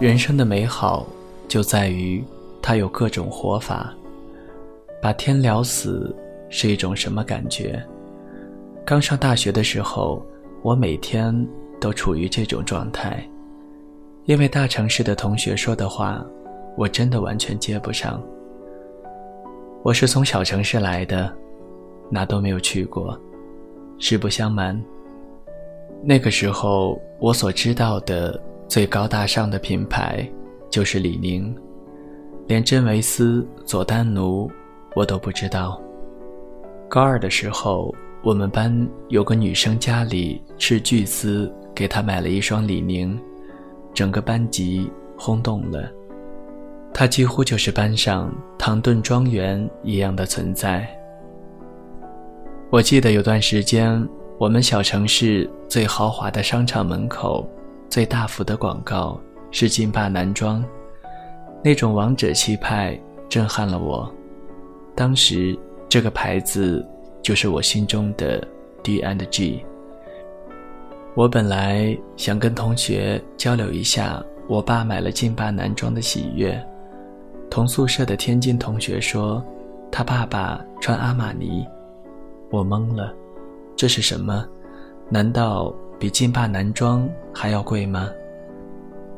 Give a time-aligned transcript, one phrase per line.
[0.00, 1.04] 人生的美好
[1.48, 2.22] 就在于
[2.62, 3.92] 它有各种活法。
[5.02, 6.14] 把天聊死
[6.48, 7.84] 是一种什么感觉？
[8.84, 10.24] 刚上大学的时候，
[10.62, 11.34] 我每天
[11.80, 13.28] 都处于这种状态，
[14.26, 16.24] 因为大城市的同学说的话，
[16.76, 18.22] 我真的完全接不上。
[19.82, 21.32] 我是从小城市来的，
[22.08, 23.18] 哪都没有去过。
[23.98, 24.80] 实不相瞒，
[26.04, 30.30] 那个时候我所知道的最高大上的品牌
[30.70, 31.52] 就是李宁，
[32.46, 34.48] 连真维斯、佐丹奴
[34.94, 35.80] 我都不知道。
[36.88, 37.94] 高二的时候。
[38.20, 43.16] 我们班有个女生，家里斥巨资给她买了一双李宁，
[43.94, 45.88] 整个班级轰动了。
[46.92, 50.84] 她几乎就是班上唐顿庄园一样的存在。
[52.70, 57.48] 我记得有段时间，我们小城市最豪华的商场门口，
[57.88, 60.64] 最大幅的广告是劲霸男装，
[61.62, 64.10] 那种王者气派震撼了我。
[64.94, 65.58] 当时
[65.88, 66.86] 这个牌子。
[67.20, 68.42] 就是我心中的
[68.82, 69.62] D and G。
[71.14, 76.58] 我本来想跟同学交流一下我爸买了劲霸男装的喜悦，
[77.50, 79.44] 同宿舍的天津同学说
[79.90, 81.66] 他爸爸穿阿玛尼，
[82.50, 83.12] 我懵了，
[83.76, 84.46] 这是什么？
[85.10, 88.08] 难道比劲霸男装还要贵吗？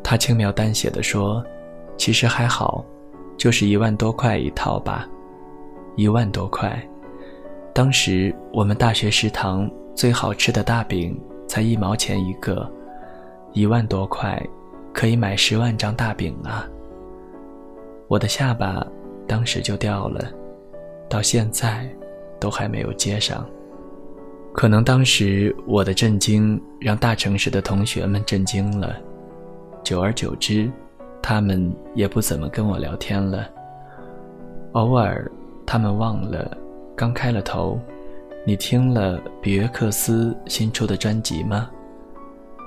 [0.02, 1.44] 他轻描淡写的说，
[1.96, 2.84] 其实还好，
[3.36, 5.06] 就是一万多块一套吧，
[5.96, 6.82] 一万多块。
[7.74, 12.68] 当时我们大学食堂最好吃的大饼才一毛钱一个，
[13.52, 14.42] 一万多块
[14.92, 16.66] 可以买十万张大饼啊！
[18.08, 18.84] 我的下巴
[19.28, 20.32] 当时就掉了，
[21.08, 21.86] 到现在
[22.40, 23.46] 都还没有接上。
[24.52, 28.96] 可能当时我的震惊让大城市的同学们震惊了，
[29.82, 30.70] 久而久之，
[31.22, 33.48] 他们也不怎么跟我聊天了。
[34.72, 35.30] 偶尔，
[35.64, 36.56] 他们忘了。
[36.96, 37.78] 刚开了头，
[38.44, 41.70] 你听了比约克斯新出的专辑吗？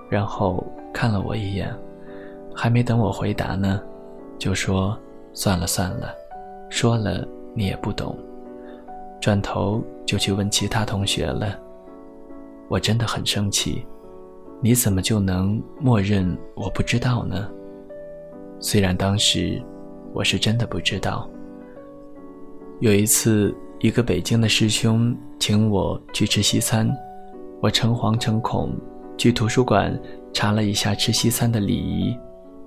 [0.09, 1.71] 然后看了我一眼，
[2.55, 3.81] 还没等我回答呢，
[4.39, 4.97] 就说
[5.33, 6.15] 算了算了，
[6.69, 8.17] 说了你也不懂，
[9.19, 11.59] 转头就去问其他同学了。
[12.67, 13.85] 我真的很生气，
[14.61, 17.49] 你怎么就能默认我不知道呢？
[18.59, 19.61] 虽然当时
[20.13, 21.29] 我是真的不知道。
[22.79, 23.55] 有一次。
[23.79, 26.89] 一个北京的师兄请我去吃西餐，
[27.61, 28.71] 我诚惶诚恐，
[29.17, 29.99] 去图书馆
[30.31, 32.17] 查了一下吃西餐的礼仪，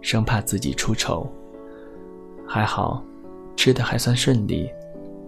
[0.02, 1.26] 生怕自己出丑。
[2.46, 3.02] 还好，
[3.56, 4.68] 吃的还算顺利，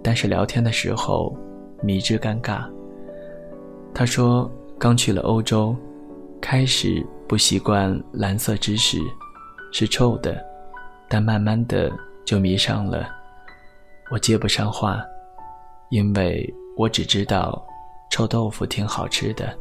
[0.03, 1.35] 但是聊天的时候
[1.83, 2.69] 迷之尴尬。
[3.95, 5.77] 他说刚去了欧洲，
[6.41, 8.99] 开始不习惯蓝色芝士，
[9.73, 10.41] 是臭的，
[11.09, 11.91] 但慢慢的
[12.25, 13.09] 就迷上了。
[14.11, 15.03] 我接不上话。
[15.91, 17.67] 因为我只知道
[18.11, 19.57] 臭豆腐挺好吃的。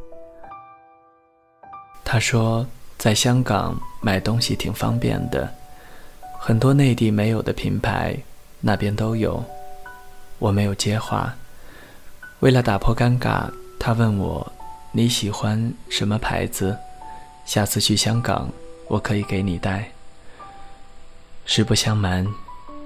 [2.04, 2.66] 他说，
[2.98, 5.48] 在香港买东西挺方便的，
[6.38, 8.14] 很多内地没有的品牌
[8.60, 9.42] 那边都有。
[10.38, 11.34] 我没有接话，
[12.40, 14.46] 为了打破尴尬，他问我
[14.98, 16.76] 你喜欢什么牌子？
[17.44, 18.50] 下次去香港
[18.88, 19.88] 我可以给你带。
[21.44, 22.26] 实不相瞒，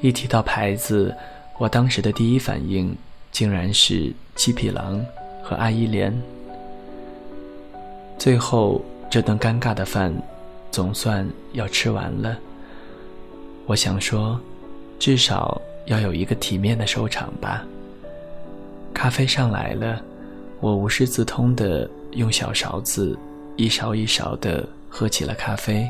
[0.03, 1.17] 一提到牌子，
[1.59, 2.95] 我当时的第一反应。
[3.31, 5.03] 竟然是七匹狼
[5.43, 6.15] 和阿依莲。
[8.19, 10.13] 最后这顿尴尬的饭，
[10.71, 12.37] 总算要吃完了。
[13.65, 14.39] 我想说，
[14.99, 17.65] 至少要有一个体面的收场吧。
[18.93, 19.99] 咖啡上来了，
[20.61, 23.19] 我无师自通的用小勺子
[23.57, 25.89] 一勺一勺的喝起了咖啡，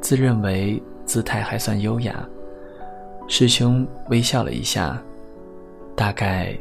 [0.00, 2.26] 自认为姿态还算优雅。
[3.28, 5.00] 师兄微笑了一下。
[5.96, 6.56] 大概，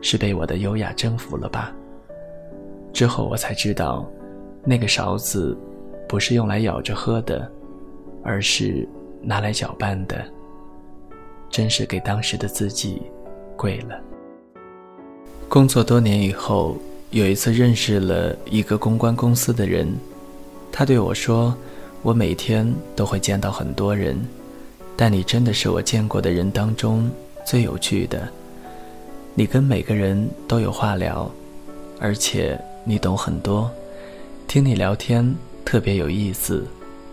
[0.00, 1.74] 是被我的优雅征服了吧。
[2.92, 4.06] 之后我才知道，
[4.62, 5.56] 那个勺子，
[6.08, 7.50] 不是用来舀着喝的，
[8.22, 8.88] 而是
[9.20, 10.24] 拿来搅拌的。
[11.50, 13.02] 真是给当时的自己，
[13.56, 14.00] 跪了。
[15.48, 16.76] 工作多年以后，
[17.10, 19.88] 有一次认识了一个公关公司的人，
[20.72, 21.56] 他对我说
[22.02, 24.18] ：“我每天都会见到很多人，
[24.96, 27.10] 但你真的是我见过的人当中
[27.44, 28.28] 最有趣的。”
[29.38, 31.30] 你跟每个人都有话聊，
[32.00, 33.70] 而且你懂很多，
[34.48, 36.66] 听你聊天特别有意思，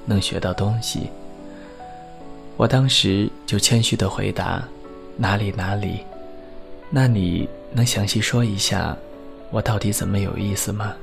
[0.06, 1.10] 能学到东西。
[2.56, 4.64] 我当时就谦虚的回答
[5.18, 6.00] ：“哪里哪里。”
[6.90, 8.96] 那你能详细说一下，
[9.54, 10.96] 我到底怎么有意思吗？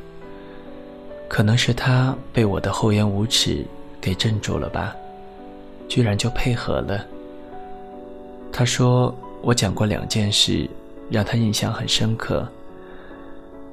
[1.29, 3.65] 可能是他被我的厚颜无耻
[4.01, 4.93] 给镇住了吧，
[5.89, 7.07] 居然就配合了。
[8.51, 10.69] 他说我讲过两件事，
[11.09, 12.45] 让他印象很深刻。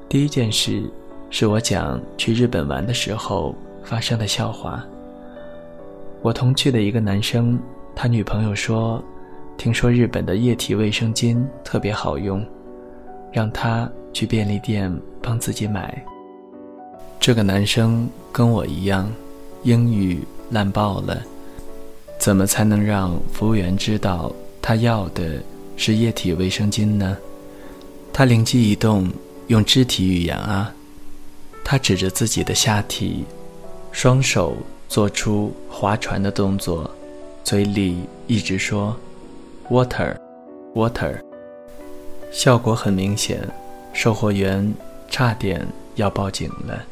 [0.08, 0.88] 第一件事
[1.32, 4.86] 是我讲去日本玩的时候发生的笑话。
[6.22, 7.60] 我同去的一个男生，
[7.96, 9.04] 他女朋友说，
[9.58, 12.46] 听说日本的液体卫生巾特别好用，
[13.32, 14.92] 让他去便利店
[15.22, 16.04] 帮自己买。
[17.20, 19.12] 这个男生跟我一样，
[19.64, 21.22] 英语烂爆了，
[22.20, 24.32] 怎么才能让服务员知道
[24.62, 25.42] 他要的
[25.76, 27.18] 是液体卫生巾呢？
[28.14, 29.10] 他灵机一动，
[29.48, 30.74] 用肢体语言啊，
[31.64, 33.26] 他指着自己的下体，
[33.92, 34.56] 双手。
[34.90, 36.90] 做出划船的动作，
[37.44, 38.96] 嘴里一直说
[39.70, 41.20] “water，water”，
[42.38, 43.42] 效果很明显，
[43.94, 44.72] 售货员
[45.10, 46.84] 差点要报警了。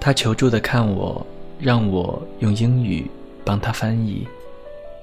[0.00, 1.26] 他求助的看我，
[1.58, 3.10] 让我用英语
[3.44, 4.24] 帮他翻译。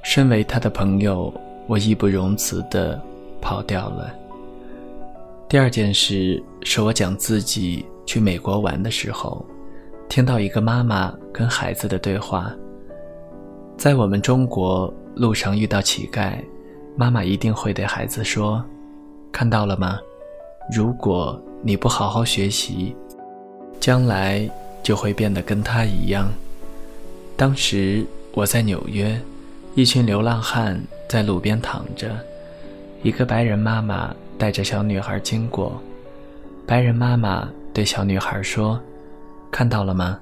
[0.03, 1.33] 身为他的朋友，
[1.67, 2.97] 我义不容辞地
[3.41, 4.09] 跑掉了。
[5.49, 9.45] 第二件事是我讲自己去美国玩的时候。
[10.07, 12.53] 听到一个妈妈跟孩子的对话，
[13.77, 16.35] 在我们中国路上遇到乞丐，
[16.95, 18.63] 妈妈一定会对孩子说
[19.31, 19.99] ：“看到了吗？
[20.71, 22.95] 如果你不好好学习，
[23.79, 24.49] 将来
[24.83, 26.29] 就会变得跟他一样。”
[27.37, 29.19] 当时我在纽约，
[29.73, 30.79] 一群流浪汉
[31.09, 32.15] 在路边躺着，
[33.03, 35.81] 一个白人妈妈带着小女孩经过，
[36.67, 38.79] 白人妈妈对小女孩说。
[39.51, 40.17] 看到了吗？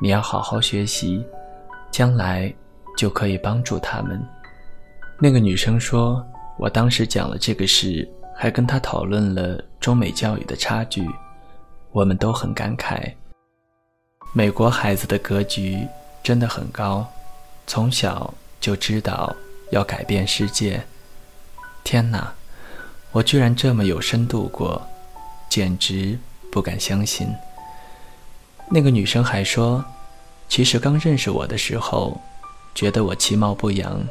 [0.00, 1.22] 你要好好学习，
[1.90, 2.50] 将来
[2.96, 4.18] 就可以帮助他们。
[5.18, 6.24] 那个女生说
[6.56, 8.08] ：“我当时讲了这个事，
[8.42, 11.06] 还跟他讨论了中美教育的差距，
[11.92, 13.12] 我们都很感慨。
[14.32, 15.86] 美国孩子的格局
[16.22, 17.06] 真的很高，
[17.66, 19.36] 从小就知道
[19.72, 20.82] 要改变世界。
[21.84, 22.32] 天哪，
[23.12, 24.80] 我居然这么有深度过，
[25.50, 26.18] 简直
[26.50, 27.28] 不敢相信。”
[28.72, 29.84] 那个女生还说，
[30.48, 32.18] 其实刚认识我的时候，
[32.74, 34.02] 觉得我其貌不扬，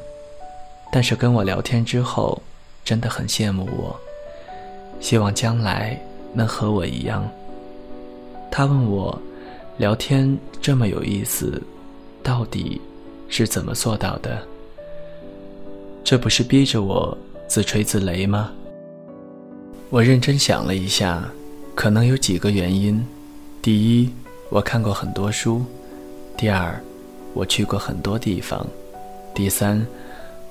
[0.92, 2.40] 但是跟我聊天之后，
[2.86, 4.00] 真的很羡慕我，
[5.00, 6.00] 希望将来
[6.34, 7.28] 能和我一样。
[8.52, 9.20] 他问我，
[9.78, 11.62] 聊天这么有意思，
[12.22, 12.80] 到底
[13.28, 14.42] 是怎么做到的？
[16.04, 17.18] 这不是逼着我
[17.48, 18.52] 自吹自擂吗？
[19.90, 21.24] 我认真想了一下，
[21.76, 23.06] 可能有几个原因，
[23.62, 24.10] 第一。
[24.50, 25.64] 我看过很多书，
[26.36, 26.82] 第二，
[27.36, 28.66] 我去过很多地方，
[29.36, 29.86] 第三，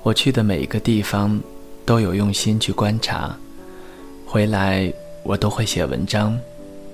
[0.03, 1.37] 我去的每一个地方
[1.85, 3.37] 都有用心去观察，
[4.31, 4.93] 回来
[5.23, 6.39] 我都会写文章，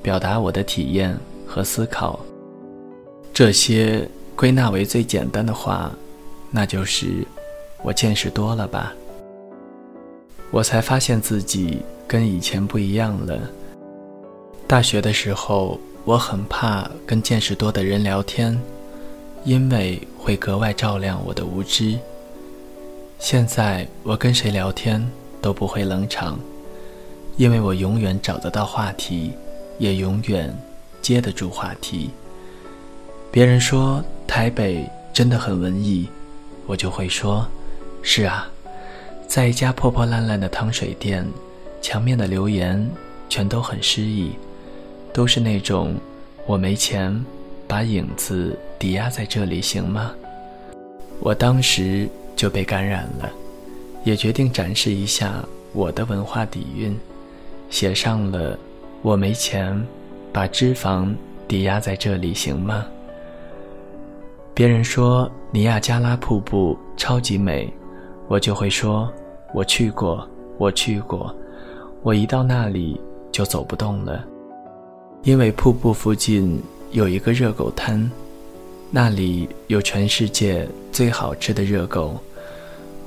[0.01, 1.13] 表达我的体验
[1.45, 2.17] 和思考。
[3.33, 5.91] 这些归纳为最简单的话，
[6.49, 7.27] 那就是
[7.83, 8.93] 我见识多了吧。
[10.49, 13.37] 我才发现自己跟以前不一样了。
[14.65, 15.77] 大学的时候。
[16.05, 18.55] 我很怕跟见识多的人聊天，
[19.43, 21.97] 因为会格外照亮我的无知。
[23.17, 25.03] 现在我跟谁聊天
[25.41, 26.39] 都不会冷场，
[27.37, 29.33] 因为我永远找得到话题，
[29.77, 30.55] 也永远
[31.01, 32.09] 接得住话题。
[33.29, 36.07] 别人说台北真的很文艺，
[36.65, 37.45] 我就会说：
[38.01, 38.47] 是啊，
[39.27, 41.27] 在一家破破烂烂的汤水店，
[41.81, 42.89] 墙面的留言
[43.27, 44.31] 全都很诗意。
[45.11, 45.95] 都是那种，
[46.45, 47.25] 我没钱，
[47.67, 50.11] 把影子抵押在这里行吗？
[51.19, 53.29] 我当时就被感染了，
[54.03, 56.97] 也决定展示一下我的文化底蕴，
[57.69, 58.57] 写上了
[59.01, 59.79] “我没钱，
[60.31, 61.13] 把脂肪
[61.47, 62.85] 抵押在这里行吗？”
[64.53, 67.71] 别人说尼亚加拉瀑布超级美，
[68.27, 69.11] 我就会说
[69.53, 71.35] ：“我去过，我去过，
[72.03, 72.99] 我一到那里
[73.31, 74.23] 就走不动了。”
[75.23, 78.09] 因为瀑布附近有一个热狗摊，
[78.91, 82.17] 那里有全世界最好吃的热狗，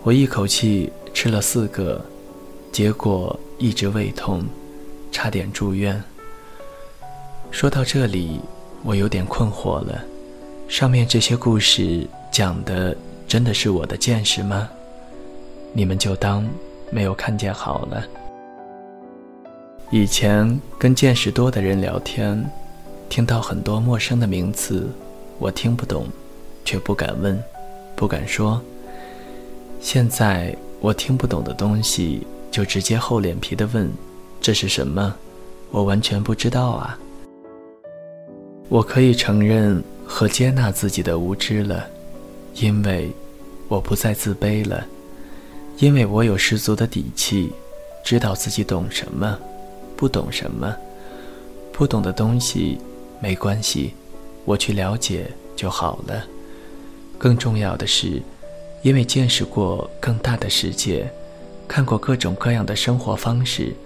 [0.02, 2.04] 我一口气吃了四个，
[2.70, 4.44] 结果一直胃痛，
[5.10, 6.02] 差点住院。
[7.50, 8.40] 说到这里，
[8.84, 10.00] 我有点困惑了，
[10.68, 12.96] 上面这些故事讲的
[13.26, 14.68] 真的是我的见识吗？
[15.72, 16.48] 你们就当
[16.90, 18.04] 没有看见好了。
[19.90, 22.48] 以前跟见识多的人聊天，
[23.08, 24.88] 听到很多陌生的名词，
[25.38, 26.06] 我听不懂，
[26.64, 27.42] 却不敢问，
[27.96, 28.62] 不敢说。
[29.80, 33.90] 现在我听不懂的东西，就直接厚脸皮的问
[34.40, 35.14] ：“这是什么？”
[35.70, 36.98] 我完全不知道啊。
[38.68, 41.86] 我可以承认和接纳自己的无知了，
[42.54, 43.10] 因为
[43.68, 44.86] 我不再自卑了，
[45.78, 47.50] 因为我有十足的底气，
[48.04, 49.38] 知道自己懂什么，
[49.96, 50.74] 不懂什么。
[51.72, 52.78] 不懂的东西
[53.20, 53.92] 没关系，
[54.44, 56.24] 我去了解就好了。
[57.18, 58.22] 更重要的是，
[58.82, 61.10] 因为见识过更大的世界，
[61.68, 63.76] 看过各种各样的生活方式，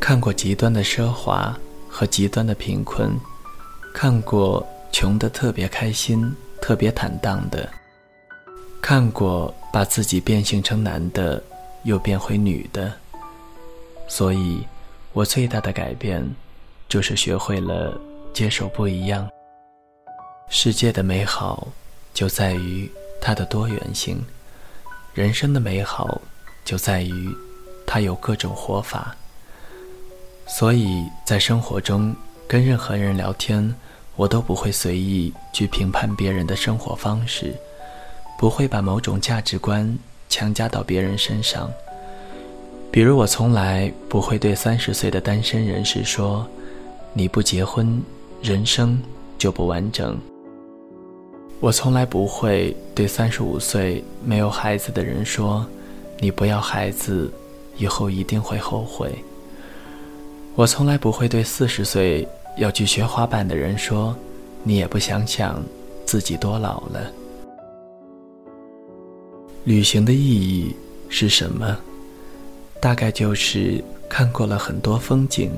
[0.00, 1.56] 看过极端的奢华
[1.88, 3.10] 和极端的贫困，
[3.94, 7.66] 看过穷的特别开心、特别坦荡的。
[8.82, 11.42] 看过把自己变性成男的，
[11.84, 12.92] 又变回女的，
[14.08, 14.60] 所以，
[15.14, 16.22] 我最大的改变，
[16.86, 17.98] 就是学会了
[18.34, 19.26] 接受不一样。
[20.50, 21.66] 世界的美好，
[22.12, 22.90] 就在于
[23.22, 24.18] 它的多元性；
[25.14, 26.20] 人生的美好，
[26.64, 27.28] 就在于
[27.86, 29.14] 它有各种活法。
[30.46, 32.14] 所以在生活中，
[32.46, 33.74] 跟任何人聊天，
[34.16, 37.54] 我都不会随意去评判别人的生活方式。
[38.36, 39.96] 不会把某种价值观
[40.28, 41.70] 强加到别人身上。
[42.90, 46.46] 比如，我从来不会对三十岁的单身人士说
[47.14, 48.02] ：“你不结婚，
[48.42, 49.00] 人生
[49.38, 50.18] 就不完整。”
[51.60, 55.64] 我从来不会对三十五岁没有孩子的人说
[56.18, 57.30] ：“你不要孩子，
[57.76, 59.12] 以后一定会后悔。”
[60.56, 62.26] 我从来不会对四十岁
[62.58, 64.16] 要去学滑板的人说
[64.62, 65.60] ：“你也不想想
[66.06, 67.10] 自己多老了。”
[69.64, 70.76] 旅行的意义
[71.08, 71.76] 是什么？
[72.80, 75.50] 大概就是看过了很多风景，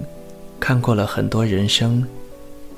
[0.61, 2.07] 看过了很多人生，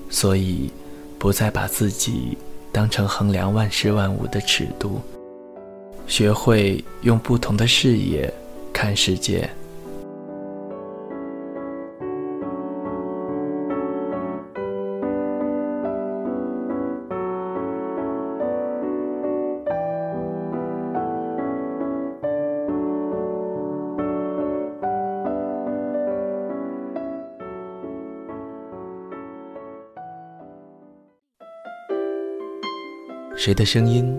[0.09, 0.71] 所以
[1.19, 2.37] 不再把自己
[2.73, 5.01] 当成衡量万事万物的尺度，
[6.09, 8.33] 学会用不同的视野
[8.73, 9.49] 看世界。
[33.37, 34.19] 谁的声音